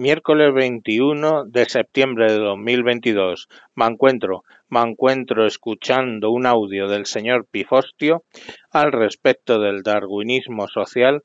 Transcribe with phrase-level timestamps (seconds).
[0.00, 3.50] Miércoles 21 de septiembre de 2022.
[3.74, 8.24] Me encuentro, me encuentro escuchando un audio del señor Pifostio
[8.70, 11.22] al respecto del darwinismo social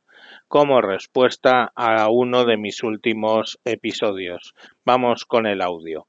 [0.50, 4.54] como respuesta a uno de mis últimos episodios.
[4.84, 6.06] Vamos con el audio.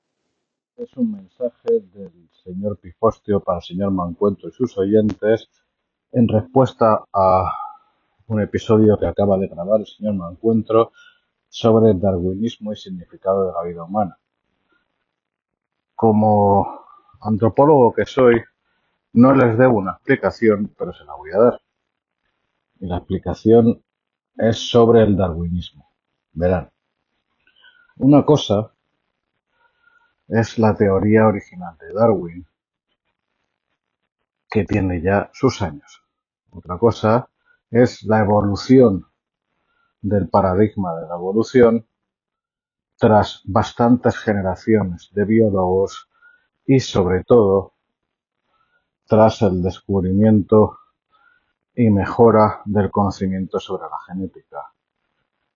[0.76, 5.48] Es un mensaje del señor Pifostio para el señor Mancuentro y sus oyentes
[6.10, 7.44] en respuesta a
[8.26, 10.90] un episodio que acaba de grabar el señor Mancuentro
[11.48, 14.18] sobre el darwinismo y significado de la vida humana.
[15.94, 16.84] Como
[17.20, 18.42] antropólogo que soy,
[19.14, 21.60] no les debo una explicación, pero se la voy a dar.
[22.80, 23.82] Y la explicación
[24.36, 25.90] es sobre el darwinismo.
[26.32, 26.70] Verán,
[27.96, 28.72] una cosa
[30.28, 32.46] es la teoría original de Darwin,
[34.50, 36.02] que tiene ya sus años.
[36.50, 37.30] Otra cosa
[37.70, 39.06] es la evolución
[40.08, 41.84] del paradigma de la evolución
[42.96, 46.08] tras bastantes generaciones de biólogos
[46.64, 47.74] y sobre todo
[49.06, 50.78] tras el descubrimiento
[51.74, 54.58] y mejora del conocimiento sobre la genética.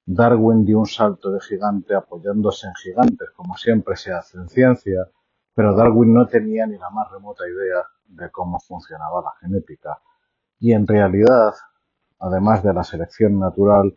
[0.05, 5.09] Darwin dio un salto de gigante apoyándose en gigantes, como siempre se hace en ciencia,
[5.55, 10.01] pero Darwin no tenía ni la más remota idea de cómo funcionaba la genética.
[10.59, 11.55] Y en realidad,
[12.19, 13.97] además de la selección natural,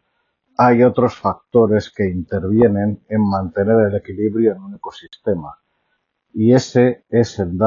[0.58, 5.58] hay otros factores que intervienen en mantener el equilibrio en un ecosistema.
[6.34, 7.58] Y ese es el,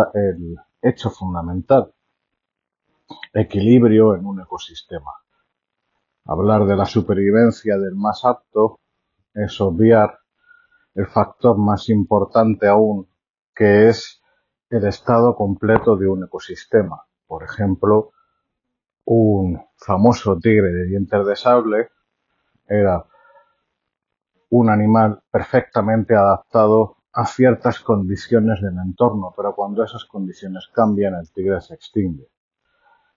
[0.83, 1.93] hecho fundamental.
[3.33, 5.12] Equilibrio en un ecosistema.
[6.25, 8.81] Hablar de la supervivencia del más apto
[9.34, 10.19] es obviar
[10.95, 13.09] el factor más importante aún,
[13.55, 14.23] que es
[14.71, 17.03] el estado completo de un ecosistema.
[17.27, 18.12] Por ejemplo,
[19.05, 21.91] un famoso tigre de dientes de sable
[22.69, 23.05] era
[24.50, 31.31] un animal perfectamente adaptado a ciertas condiciones del entorno, pero cuando esas condiciones cambian, el
[31.33, 32.28] tigre se extingue.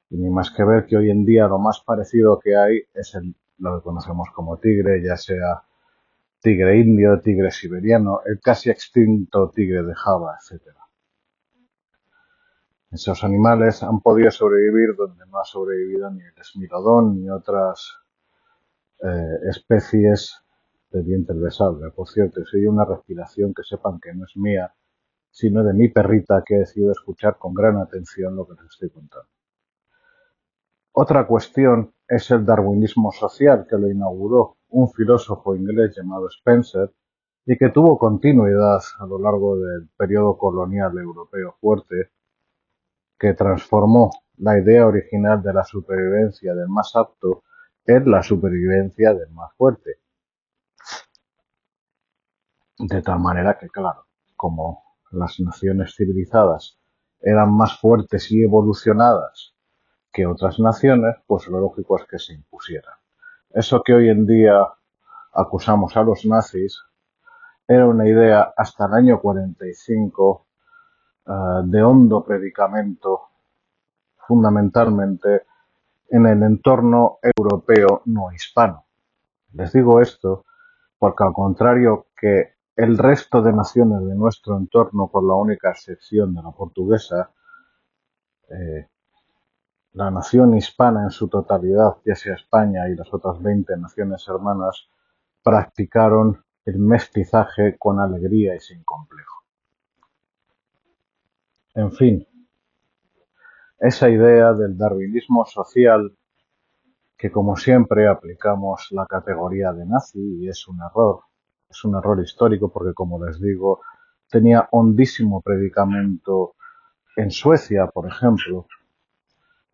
[0.09, 3.17] Y ni más que ver que hoy en día lo más parecido que hay es
[3.57, 5.63] lo que conocemos como tigre, ya sea
[6.41, 10.63] tigre indio, tigre siberiano, el casi extinto tigre de Java, etc.
[12.91, 17.99] Esos animales han podido sobrevivir donde no ha sobrevivido ni el esmilodón ni otras
[19.01, 20.35] eh, especies
[20.91, 21.91] de dientes de sable.
[21.91, 24.73] Por cierto, si hay una respiración que sepan que no es mía,
[25.31, 28.89] sino de mi perrita que he decidido escuchar con gran atención lo que les estoy
[28.89, 29.29] contando.
[30.91, 36.91] Otra cuestión es el darwinismo social que lo inauguró un filósofo inglés llamado Spencer
[37.45, 42.11] y que tuvo continuidad a lo largo del periodo colonial europeo fuerte,
[43.17, 47.43] que transformó la idea original de la supervivencia del más apto
[47.89, 49.99] es la supervivencia del más fuerte.
[52.77, 54.05] De tal manera que, claro,
[54.35, 56.79] como las naciones civilizadas
[57.19, 59.55] eran más fuertes y evolucionadas
[60.13, 62.93] que otras naciones, pues lo lógico es que se impusieran.
[63.49, 64.63] Eso que hoy en día
[65.33, 66.79] acusamos a los nazis
[67.67, 70.47] era una idea hasta el año 45
[71.25, 71.31] eh,
[71.65, 73.29] de hondo predicamento
[74.27, 75.48] fundamentalmente
[76.11, 78.85] en el entorno europeo no hispano.
[79.53, 80.45] Les digo esto
[80.97, 86.33] porque al contrario que el resto de naciones de nuestro entorno, por la única excepción
[86.33, 87.31] de la portuguesa,
[88.49, 88.87] eh,
[89.93, 94.87] la nación hispana en su totalidad, ya sea España y las otras 20 naciones hermanas,
[95.43, 99.43] practicaron el mestizaje con alegría y sin complejo.
[101.73, 102.27] En fin,
[103.79, 106.15] esa idea del darwinismo social
[107.17, 111.19] que como siempre aplicamos la categoría de nazi y es un error,
[111.69, 113.81] es un error histórico porque como les digo,
[114.29, 116.55] tenía hondísimo predicamento
[117.17, 118.67] en Suecia, por ejemplo.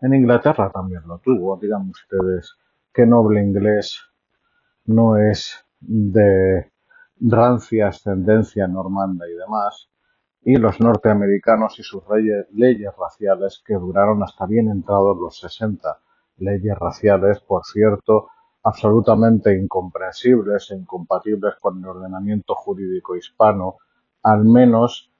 [0.02, 2.56] En Inglaterra también lo tuvo, digan ustedes,
[2.92, 4.02] qué noble inglés
[4.86, 6.72] no es de
[7.20, 9.90] rancia ascendencia normanda y demás,
[10.47, 12.03] y los norteamericanos y sus
[12.52, 16.00] leyes raciales que duraron hasta bien entrados los 60.
[16.38, 18.28] Leyes raciales, por cierto,
[18.62, 23.78] absolutamente incomprensibles e incompatibles con el ordenamiento jurídico hispano,
[24.22, 25.12] al menos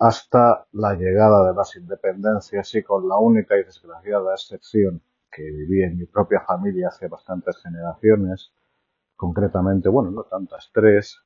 [0.00, 5.00] hasta la llegada de las independencias y con la única y desgraciada excepción
[5.30, 8.52] que viví en mi propia familia hace bastantes generaciones,
[9.14, 11.24] concretamente, bueno, no tantas, tres,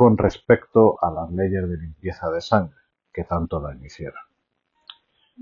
[0.00, 2.78] con respecto a las leyes de limpieza de sangre,
[3.12, 4.22] que tanto la hicieron.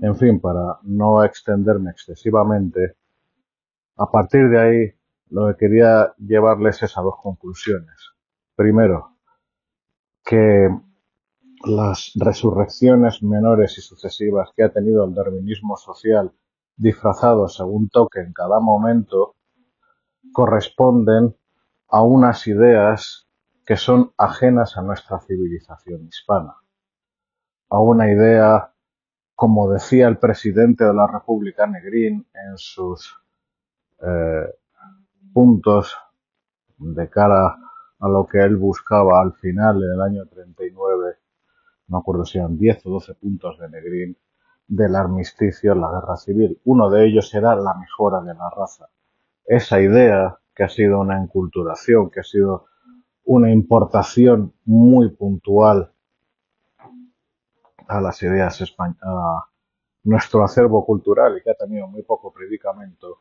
[0.01, 2.97] En fin, para no extenderme excesivamente,
[3.95, 4.93] a partir de ahí
[5.29, 8.11] lo que quería llevarles es a dos conclusiones.
[8.53, 9.15] Primero,
[10.25, 10.67] que
[11.63, 16.33] las resurrecciones menores y sucesivas que ha tenido el darwinismo social
[16.75, 19.35] disfrazado según toque en cada momento
[20.33, 21.33] corresponden
[21.87, 23.28] a unas ideas
[23.69, 26.55] que son ajenas a nuestra civilización hispana,
[27.69, 28.73] a una idea,
[29.35, 33.15] como decía el presidente de la República Negrín en sus
[34.01, 34.55] eh,
[35.31, 35.95] puntos
[36.79, 37.59] de cara
[37.99, 41.17] a lo que él buscaba al final en el año 39,
[41.89, 44.17] no acuerdo si eran 10 o 12 puntos de Negrín,
[44.67, 46.59] del armisticio en la guerra civil.
[46.65, 48.89] Uno de ellos era la mejora de la raza.
[49.45, 52.68] Esa idea que ha sido una enculturación, que ha sido
[53.31, 55.93] una importación muy puntual
[57.87, 59.45] a las ideas españolas, a
[60.05, 63.19] nuestro acervo cultural y que ha tenido muy poco predicamento,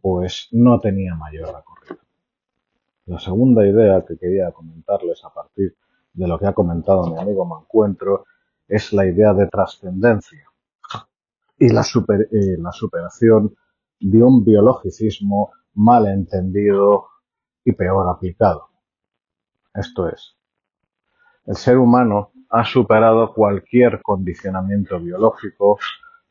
[0.00, 2.02] pues no tenía mayor recorrido.
[3.06, 5.76] La segunda idea que quería comentarles a partir
[6.12, 8.24] de lo que ha comentado mi amigo Mancuentro
[8.66, 10.50] es la idea de trascendencia
[11.60, 13.54] y la, eh, la superación
[14.00, 17.06] de un biologicismo mal entendido
[17.64, 18.71] y peor aplicado.
[19.74, 20.36] Esto es,
[21.46, 25.78] el ser humano ha superado cualquier condicionamiento biológico,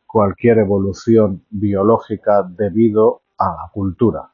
[0.05, 4.31] cualquier evolución biológica debido a la cultura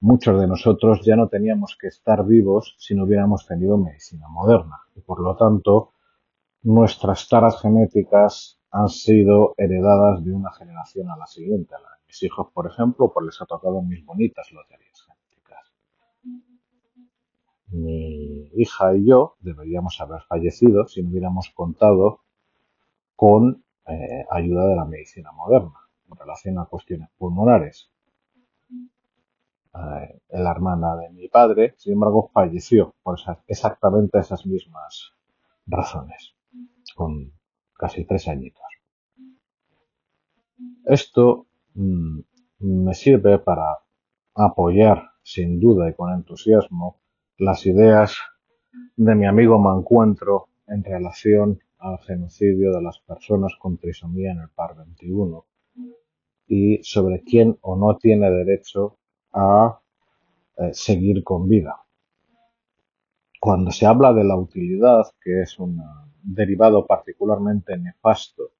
[0.00, 4.80] muchos de nosotros ya no teníamos que estar vivos si no hubiéramos tenido medicina moderna.
[4.94, 5.92] Y por lo tanto,
[6.62, 11.74] nuestras taras genéticas han sido heredadas de una generación a la siguiente.
[12.06, 15.08] Mis hijos, por ejemplo, pues les ha tocado mis bonitas loterías.
[17.68, 22.20] Mi hija y yo deberíamos haber fallecido si no hubiéramos contado
[23.16, 25.74] con eh, ayuda de la medicina moderna
[26.10, 27.90] en relación a cuestiones pulmonares
[29.76, 35.12] eh, la hermana de mi padre, sin embargo, falleció por exactamente esas mismas
[35.66, 36.34] razones,
[36.94, 37.32] con
[37.74, 38.64] casi tres añitos.
[40.86, 42.20] Esto mm,
[42.60, 43.78] me sirve para
[44.34, 47.00] apoyar sin duda y con entusiasmo
[47.38, 48.16] las ideas
[48.96, 54.48] de mi amigo Mancuentro en relación al genocidio de las personas con trisomía en el
[54.48, 55.44] par 21
[56.48, 58.98] y sobre quién o no tiene derecho
[59.32, 59.80] a
[60.56, 61.82] eh, seguir con vida.
[63.38, 65.82] Cuando se habla de la utilidad, que es un
[66.22, 68.52] derivado particularmente nefasto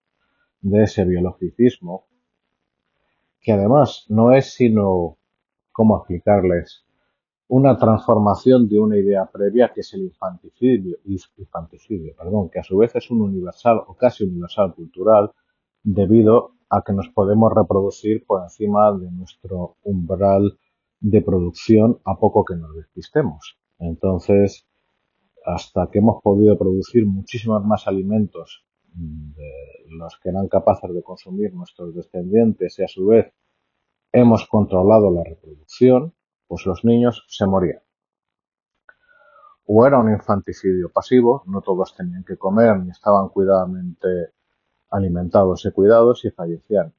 [0.60, 2.06] de ese biologicismo,
[3.40, 5.16] que además no es sino,
[5.72, 6.85] ¿cómo explicarles?
[7.48, 10.98] Una transformación de una idea previa que es el infanticidio,
[12.16, 15.30] perdón, que a su vez es un universal o casi universal cultural
[15.82, 20.58] debido a que nos podemos reproducir por encima de nuestro umbral
[20.98, 23.56] de producción a poco que nos despistemos.
[23.78, 24.66] Entonces,
[25.44, 31.54] hasta que hemos podido producir muchísimos más alimentos de los que eran capaces de consumir
[31.54, 33.32] nuestros descendientes y a su vez
[34.12, 36.14] hemos controlado la reproducción,
[36.46, 37.80] pues los niños se morían.
[39.66, 44.32] O era un infanticidio pasivo, no todos tenían que comer ni estaban cuidadamente
[44.90, 46.94] alimentados y cuidados y fallecían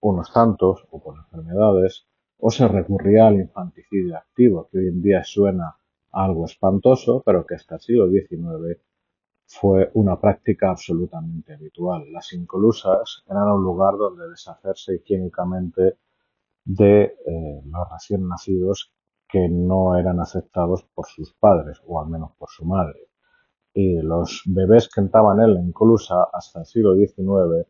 [0.00, 2.06] unos tantos o por enfermedades
[2.38, 5.76] o se recurría al infanticidio activo, que hoy en día suena
[6.10, 8.80] algo espantoso, pero que hasta el siglo XIX
[9.46, 12.10] fue una práctica absolutamente habitual.
[12.12, 15.98] Las incolusas eran un lugar donde deshacerse higiénicamente
[16.64, 18.92] de eh, los recién nacidos
[19.28, 23.08] que no eran aceptados por sus padres, o al menos por su madre.
[23.72, 27.66] Y los bebés que entraban en la hasta el siglo XIX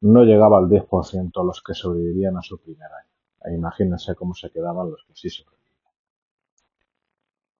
[0.00, 3.10] no llegaba al 10% los que sobrevivían a su primer año.
[3.44, 5.92] E imagínense cómo se quedaban los que sí sobrevivían.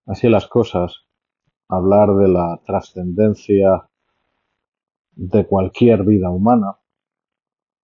[0.06, 1.04] Así las cosas,
[1.68, 3.88] hablar de la trascendencia
[5.12, 6.78] de cualquier vida humana,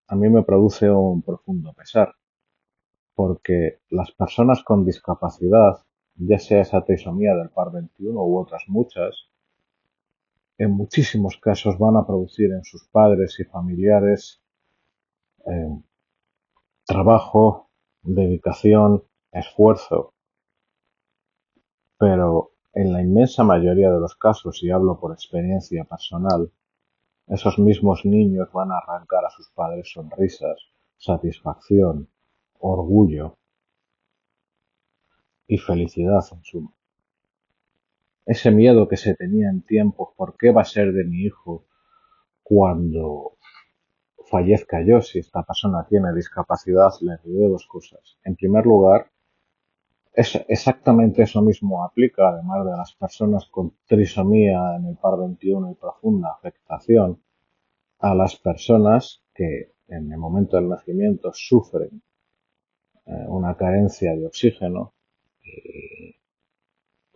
[0.09, 2.15] a mí me produce un profundo pesar,
[3.15, 5.85] porque las personas con discapacidad,
[6.17, 9.29] ya sea esa trisomía del par 21 u otras muchas,
[10.59, 14.41] en muchísimos casos van a producir en sus padres y familiares
[15.47, 15.83] eh,
[16.87, 17.71] trabajo,
[18.03, 20.15] dedicación, esfuerzo,
[21.99, 26.51] pero en la inmensa mayoría de los casos, y hablo por experiencia personal,
[27.27, 30.59] esos mismos niños van a arrancar a sus padres sonrisas,
[30.99, 32.09] satisfacción,
[32.73, 33.37] orgullo
[35.47, 36.73] y felicidad en suma.
[38.27, 41.67] Ese miedo que se tenía en tiempos, ¿por qué va a ser de mi hijo
[42.43, 43.37] cuando
[44.31, 48.19] fallezca yo, si esta persona tiene discapacidad, le diré dos cosas.
[48.25, 49.11] En primer lugar,
[50.17, 55.73] Es exactamente eso mismo aplica, además de las personas con trisomía en el par 21
[55.73, 57.21] y profunda afectación,
[57.99, 62.01] a las personas que en el momento del nacimiento sufren
[63.07, 64.95] una carencia de oxígeno
[65.43, 66.17] y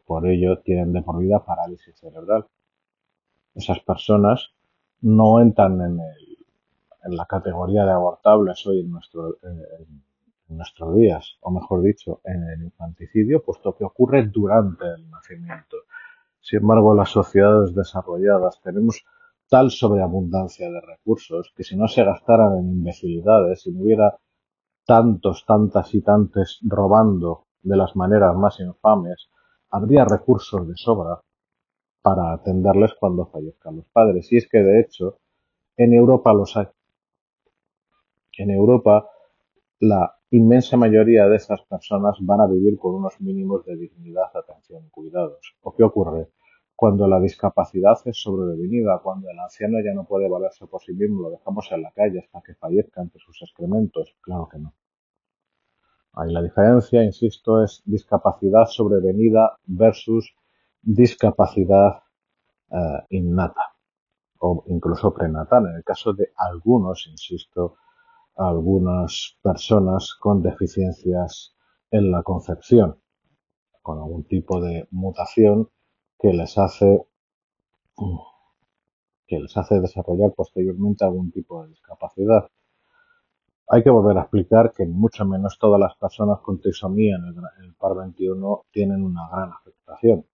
[0.05, 2.47] por ello tienen de por vida parálisis cerebral.
[3.55, 4.51] Esas personas
[5.01, 5.99] no entran en,
[7.17, 9.39] la categoría de abortables hoy en, nuestro,
[10.49, 15.77] nuestros días, o mejor dicho, en el infanticidio, puesto que ocurre durante el nacimiento.
[16.41, 19.05] Sin embargo, las sociedades desarrolladas tenemos
[19.49, 24.19] tal sobreabundancia de recursos que si no se gastaran en imbecilidades, si no hubiera
[24.89, 29.29] tantos, tantas y tantos robando de las maneras más infames,
[29.69, 31.21] habría recursos de sobra
[32.01, 34.33] para atenderles cuando fallezcan los padres.
[34.33, 35.19] Y es que, de hecho,
[35.77, 36.69] en Europa los hay.
[38.39, 39.11] En Europa,
[39.81, 44.87] la inmensa mayoría de esas personas van a vivir con unos mínimos de dignidad, atención
[44.87, 45.55] y cuidados.
[45.61, 46.31] ¿O qué ocurre?
[46.75, 51.25] Cuando la discapacidad es sobrevenida, cuando el anciano ya no puede valerse por sí mismo,
[51.25, 54.17] lo dejamos en la calle hasta que fallezca ante sus excrementos.
[54.23, 54.73] Claro que no.
[56.15, 60.35] Ahí la diferencia, insisto, es discapacidad sobrevenida versus
[60.83, 62.03] discapacidad
[62.71, 62.77] eh,
[63.11, 63.75] innata
[64.41, 65.67] o incluso prenatal.
[65.67, 67.77] En el caso de algunos, insisto,
[68.37, 71.55] algunas personas con deficiencias
[71.91, 73.01] en la concepción,
[73.83, 75.69] con algún tipo de mutación
[76.19, 77.07] que les hace
[79.27, 82.49] que les hace desarrollar posteriormente algún tipo de discapacidad.
[83.71, 87.75] Hay que volver a explicar que mucho menos todas las personas con trisomía en el,
[87.75, 90.25] par 21 tienen una gran afectación.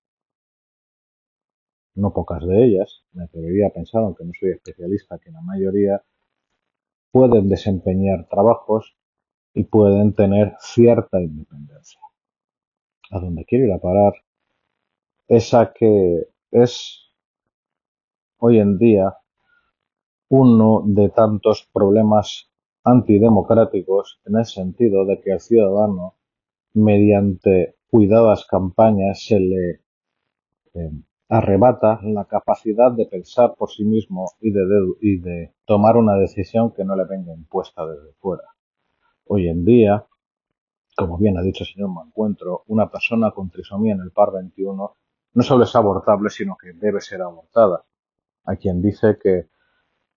[1.96, 6.00] No pocas de ellas, me atrevería a pensar, aunque no soy especialista, que la mayoría
[7.10, 8.96] pueden desempeñar trabajos
[9.52, 12.00] y pueden tener cierta independencia.
[13.10, 14.12] A donde quiero ir a parar
[15.26, 17.12] esa que es
[18.38, 19.16] hoy en día
[20.28, 22.53] uno de tantos problemas
[22.84, 26.14] antidemocráticos en el sentido de que al ciudadano,
[26.74, 29.80] mediante cuidadas campañas, se le
[30.74, 30.90] eh,
[31.28, 36.94] arrebata la capacidad de pensar por sí mismo y de, tomar una decisión que no
[36.94, 38.44] le venga impuesta desde fuera.
[39.26, 40.04] Hoy en día,
[40.96, 44.96] como bien ha dicho el señor Mancuentro, una persona con trisomía en el par 21
[45.34, 47.84] no solo es abortable, sino que debe ser abortada.
[48.44, 49.48] Hay quien dice que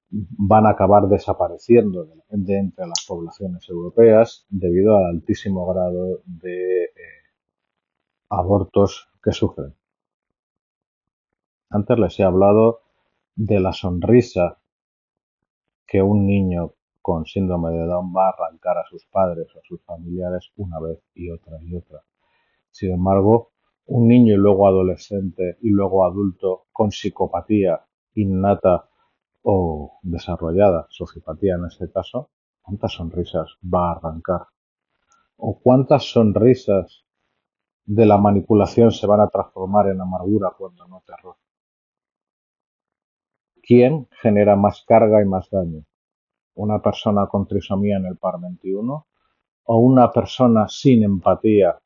[0.10, 6.90] van a acabar desapareciendo de, entre las poblaciones europeas debido al altísimo grado de eh,
[8.30, 9.76] abortos que sufren.
[11.70, 12.82] Antes les he hablado
[13.36, 14.60] de la sonrisa
[15.86, 19.64] que un niño con síndrome de Down va a arrancar a sus padres o a
[19.64, 22.04] sus familiares una vez y otra y otra.
[22.72, 23.52] Sin embargo,
[23.86, 27.86] un niño y luego adolescente y luego adulto con psicopatía
[28.16, 28.87] innata
[29.50, 34.42] o desarrollada, sociopatía en este caso, ¿cuántas sonrisas va a arrancar?
[35.38, 37.06] ¿O cuántas sonrisas
[37.86, 41.38] de la manipulación se van a transformar en amargura cuando no terror?
[43.62, 45.86] ¿Quién genera más carga y más daño?
[46.56, 49.08] ¿Una persona con trisomía en el par 21
[49.64, 51.80] o una persona sin empatía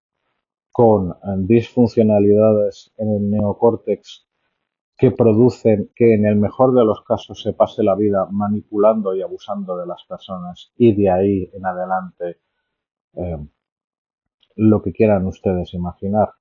[0.72, 1.16] con
[1.46, 4.31] disfuncionalidades en el neocórtex
[5.02, 9.24] que producen que en el mejor de los casos se pase la vida manipulando y
[9.24, 12.42] abusando de las personas y de ahí en adelante
[13.14, 13.48] eh,
[14.58, 16.34] lo que quieran ustedes imaginar.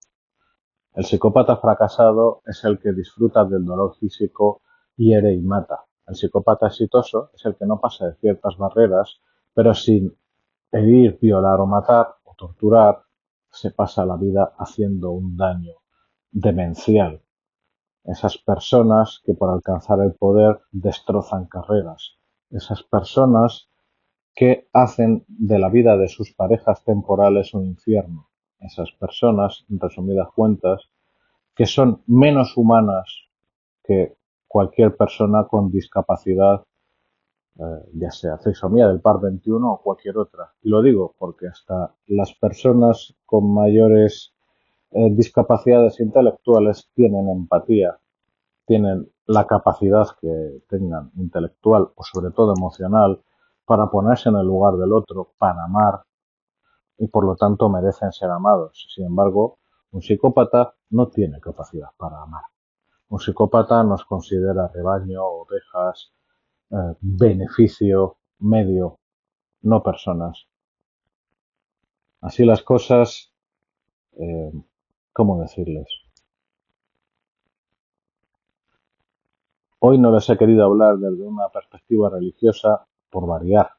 [0.93, 4.61] El psicópata fracasado es el que disfruta del dolor físico,
[4.95, 5.87] hiere y mata.
[6.07, 9.23] El psicópata exitoso es el que no pasa de ciertas barreras,
[9.55, 10.15] pero sin
[10.71, 13.05] herir, violar o matar o torturar,
[13.51, 15.77] se pasa la vida haciendo un daño
[16.31, 17.23] demencial
[18.05, 22.19] esas personas que por alcanzar el poder destrozan carreras,
[22.51, 23.69] esas personas
[24.35, 28.31] que hacen de la vida de sus parejas temporales un infierno,
[28.61, 30.89] esas personas, en resumidas cuentas,
[31.55, 33.29] que son menos humanas
[33.83, 34.17] que
[34.47, 36.65] cualquier persona con discapacidad,
[37.59, 37.63] eh,
[37.95, 40.53] ya sea trisomía del par 21 o cualquier otra.
[40.63, 44.35] Y lo digo porque hasta las personas con mayores
[44.93, 47.99] eh, discapacidades intelectuales tienen empatía,
[48.67, 53.23] tienen la capacidad que tengan intelectual o sobre todo emocional
[53.65, 56.03] para ponerse en el lugar del otro, para amar
[56.99, 58.87] y por lo tanto merecen ser amados.
[58.95, 59.59] Sin embargo,
[59.93, 62.43] un psicópata no tiene capacidad para amar.
[63.09, 66.13] Un psicópata nos considera rebaño, ovejas,
[66.71, 68.99] eh, beneficio, medio,
[69.63, 70.47] no personas.
[72.21, 73.33] Así las cosas,
[74.13, 74.53] eh,
[75.13, 75.89] ¿cómo decirles?
[79.81, 83.71] Hoy no les he querido hablar desde una perspectiva religiosa por variar.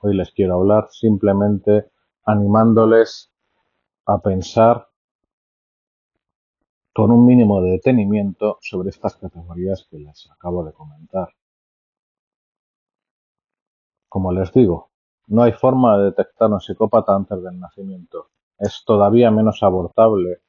[0.00, 1.90] Hoy les quiero hablar simplemente
[2.24, 3.30] animándoles
[4.06, 4.88] a pensar
[6.94, 11.28] con un mínimo de detenimiento sobre estas categorías que les acabo de comentar.
[14.08, 14.90] Como les digo,
[15.28, 18.28] no hay forma de detectar un psicópata antes del nacimiento.
[18.58, 20.42] Es todavía menos abortable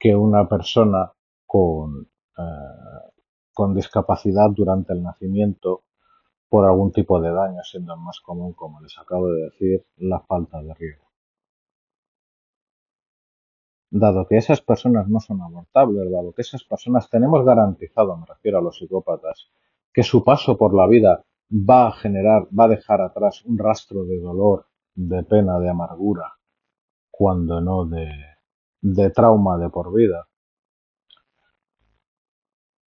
[0.00, 1.12] que una persona
[1.46, 3.10] con eh,
[3.60, 5.82] con discapacidad durante el nacimiento
[6.48, 10.20] por algún tipo de daño, siendo el más común, como les acabo de decir, la
[10.20, 11.04] falta de riego.
[13.90, 18.58] Dado que esas personas no son abortables, dado que esas personas tenemos garantizado, me refiero
[18.58, 19.50] a los psicópatas,
[19.92, 24.04] que su paso por la vida va a generar, va a dejar atrás un rastro
[24.04, 26.32] de dolor, de pena, de amargura,
[27.10, 28.08] cuando no de,
[28.80, 30.28] de trauma de por vida,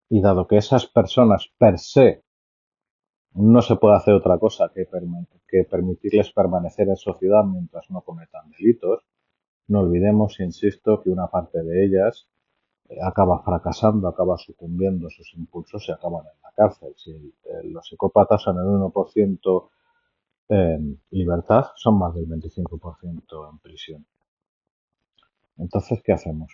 [0.09, 2.25] y dado que esas personas per se
[3.33, 9.05] no se puede hacer otra cosa que, permitirles permanecer en sociedad mientras no cometan delitos,
[9.69, 12.29] no olvidemos, insisto, que una parte de ellas
[12.89, 16.93] eh, acaba fracasando, acaba sucumbiendo a sus impulsos y acaban en la cárcel.
[16.97, 17.13] Si
[17.65, 19.69] los psicópatas son el 1%
[20.49, 24.07] en libertad, son más del 25% en prisión.
[25.61, 26.53] Entonces, ¿qué hacemos?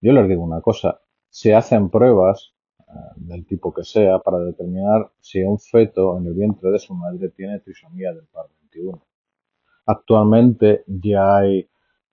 [0.00, 2.82] Yo les digo una cosa, se hacen pruebas eh,
[3.16, 7.28] del tipo que sea para determinar si un feto en el vientre de su madre
[7.30, 9.00] tiene trisomía del par 21.
[9.86, 11.68] Actualmente ya hay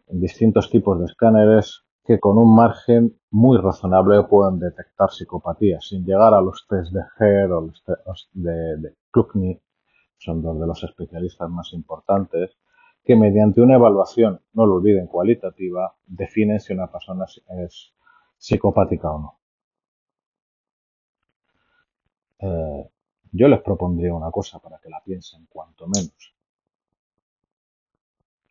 [0.08, 6.34] distintos tipos de escáneres que con un margen muy razonable pueden detectar psicopatía, sin llegar
[6.34, 7.84] a los test de Her o los
[8.34, 8.96] de, de
[10.18, 12.58] son dos de los especialistas más importantes,
[13.04, 17.26] que mediante una evaluación, no lo olviden, cualitativa, definen si una persona
[17.66, 17.94] es
[18.38, 19.40] psicopática o no.
[22.40, 22.90] Eh,
[23.32, 26.36] yo les propondría una cosa para que la piensen, cuanto menos.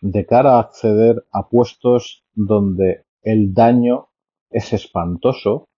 [0.01, 4.09] De cara a acceder a puestos donde el daño
[4.51, 5.69] es espantoso,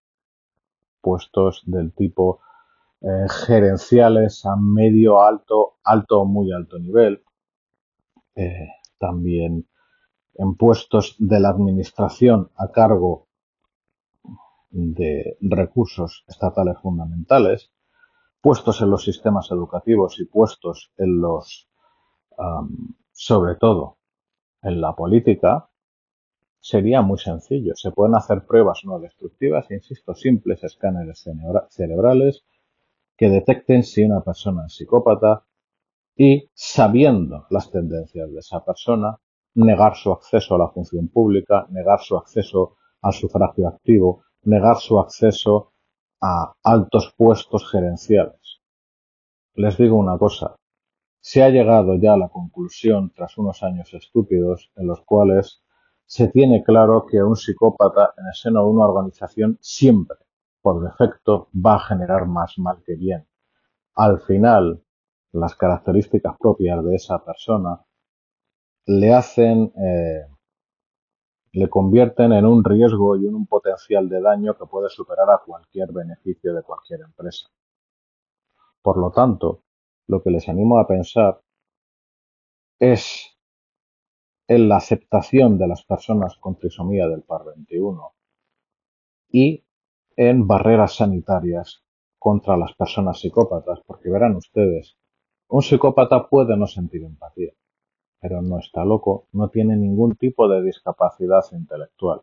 [1.00, 2.40] puestos del tipo
[3.00, 7.22] eh, gerenciales a medio alto, alto o muy alto nivel,
[8.34, 9.68] eh, también
[10.34, 13.28] en puestos de la administración a cargo
[14.70, 17.72] de recursos estatales fundamentales,
[18.40, 21.68] puestos en los sistemas educativos y puestos en los,
[23.12, 23.98] sobre todo,
[24.62, 25.68] en la política,
[26.60, 27.74] sería muy sencillo.
[27.74, 31.26] Se pueden hacer pruebas no destructivas, insisto, simples escáneres
[31.70, 32.44] cerebrales
[33.16, 35.44] que detecten si una persona es psicópata
[36.16, 39.18] y, sabiendo las tendencias de esa persona,
[39.54, 44.98] negar su acceso a la función pública, negar su acceso al sufragio activo, negar su
[45.00, 45.72] acceso
[46.20, 48.60] a altos puestos gerenciales.
[49.54, 50.56] Les digo una cosa,
[51.20, 55.62] se ha llegado ya a la conclusión, tras unos años estúpidos, en los cuales
[56.06, 60.16] se tiene claro que un psicópata en el seno de una organización siempre,
[60.62, 63.26] por defecto, va a generar más mal que bien.
[63.94, 64.82] Al final,
[65.32, 67.84] las características propias de esa persona
[68.86, 70.26] le hacen eh,
[71.52, 75.42] le convierten en un riesgo y en un potencial de daño que puede superar a
[75.44, 77.48] cualquier beneficio de cualquier empresa.
[78.82, 79.64] Por lo tanto,
[80.06, 81.40] lo que les animo a pensar
[82.78, 83.36] es
[84.46, 88.12] en la aceptación de las personas con trisomía del par 21
[89.28, 89.64] y
[90.16, 91.84] en barreras sanitarias
[92.18, 94.98] contra las personas psicópatas, porque verán ustedes,
[95.50, 97.52] un psicópata puede no sentir empatía,
[98.20, 102.20] pero no está loco, no tiene ningún tipo de discapacidad intelectual.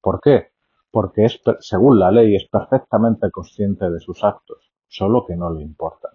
[0.00, 0.52] ¿Por qué?
[0.90, 5.62] Porque es, según la ley es perfectamente consciente de sus actos, solo que no le
[5.62, 6.12] importan.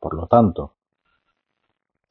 [0.00, 0.74] Por lo tanto,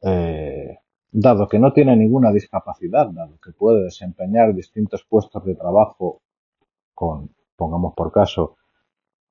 [0.01, 0.77] eh,
[1.12, 6.21] dado que no tiene ninguna discapacidad, dado que puede desempeñar distintos puestos de trabajo
[6.93, 8.58] con, pongamos por caso,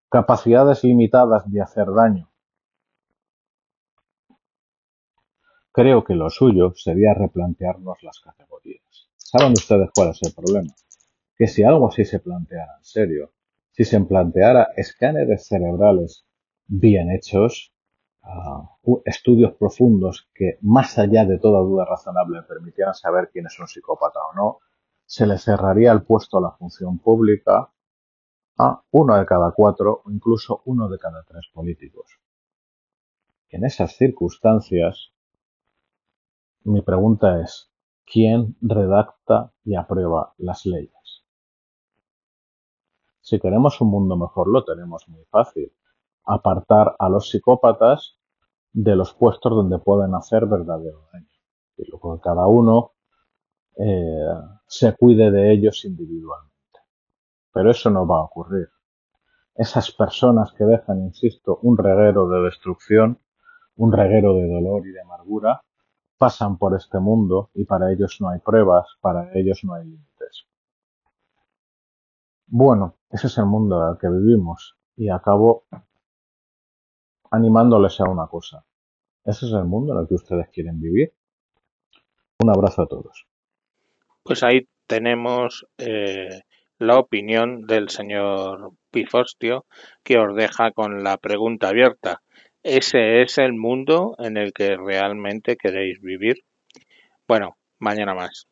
[0.09, 2.30] capacidades limitadas de hacer daño
[5.81, 9.09] Creo que lo suyo sería replantearnos las categorías.
[9.17, 10.75] ¿Saben ustedes cuál es el problema?
[11.35, 13.33] Que si algo así se planteara en serio,
[13.71, 16.27] si se planteara escáneres cerebrales
[16.67, 17.73] bien hechos,
[18.21, 23.67] ah, estudios profundos que, más allá de toda duda razonable, permitieran saber quién es un
[23.67, 24.59] psicópata o no,
[25.07, 27.73] se le cerraría el puesto a la función pública
[28.59, 32.21] a uno de cada cuatro o incluso uno de cada tres políticos.
[33.49, 35.15] En esas circunstancias,
[36.65, 37.71] mi pregunta es,
[38.05, 41.25] quien redacta y aprueba las leyes.
[43.21, 45.73] Si queremos un mundo mejor lo tenemos muy fácil.
[46.25, 48.19] Apartar a los psicópatas
[48.73, 51.29] de los puestos donde pueden hacer verdadero daño.
[51.77, 52.93] Y luego que cada uno
[53.79, 54.27] eh,
[54.67, 56.51] se cuide de ellos individualmente.
[57.53, 58.69] Pero eso no va a ocurrir.
[59.55, 63.21] Esas personas que dejan, insisto, un reguero de destrucción,
[63.77, 65.63] un reguero de dolor y de amargura,
[66.21, 70.47] pasan por este mundo y para ellos no hay pruebas, para ellos no hay límites.
[72.47, 75.65] Bueno, ese es el mundo en el que vivimos y acabo
[77.31, 78.67] animándoles a una cosa.
[79.25, 81.15] Ese es el mundo en el que ustedes quieren vivir.
[82.41, 83.27] Un abrazo a todos.
[84.23, 86.43] Pues ahí tenemos eh,
[86.79, 89.65] la opinión del señor Pifostio,
[90.03, 92.21] que os deja con la pregunta abierta.
[92.63, 96.45] ¿Ese es el mundo en el que realmente queréis vivir?
[97.27, 98.50] Bueno, mañana más.